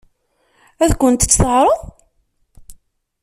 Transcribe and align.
Ad 0.83 0.91
kent-tt-teɛṛeḍ? 0.99 1.79